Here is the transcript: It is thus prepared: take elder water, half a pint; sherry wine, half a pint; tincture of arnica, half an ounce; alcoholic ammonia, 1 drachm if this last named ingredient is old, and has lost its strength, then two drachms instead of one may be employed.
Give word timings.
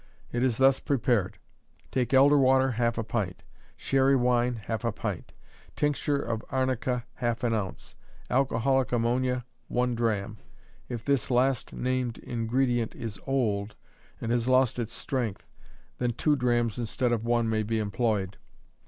It 0.31 0.41
is 0.41 0.57
thus 0.57 0.79
prepared: 0.79 1.37
take 1.91 2.11
elder 2.11 2.39
water, 2.39 2.71
half 2.71 2.97
a 2.97 3.03
pint; 3.03 3.43
sherry 3.77 4.15
wine, 4.15 4.55
half 4.65 4.83
a 4.83 4.91
pint; 4.91 5.31
tincture 5.75 6.19
of 6.19 6.43
arnica, 6.49 7.05
half 7.13 7.43
an 7.43 7.53
ounce; 7.53 7.93
alcoholic 8.27 8.91
ammonia, 8.91 9.45
1 9.67 9.93
drachm 9.93 10.37
if 10.89 11.05
this 11.05 11.29
last 11.29 11.73
named 11.73 12.17
ingredient 12.17 12.95
is 12.95 13.19
old, 13.27 13.75
and 14.19 14.31
has 14.31 14.47
lost 14.47 14.79
its 14.79 14.93
strength, 14.95 15.45
then 15.99 16.13
two 16.13 16.35
drachms 16.35 16.79
instead 16.79 17.11
of 17.11 17.23
one 17.23 17.47
may 17.47 17.61
be 17.61 17.77
employed. 17.77 18.37